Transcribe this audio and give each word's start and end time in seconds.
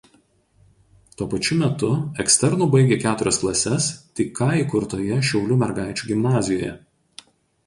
Tuo 1.19 1.27
pačiu 1.33 1.57
metu 1.59 1.89
eksternu 2.23 2.69
baigė 2.77 2.97
keturias 3.03 3.39
klases 3.43 3.91
tik 4.21 4.33
ką 4.41 4.49
įkurtoje 4.63 5.19
Šiaulių 5.31 5.61
mergaičių 5.67 6.11
gimnazijoje. 6.15 6.73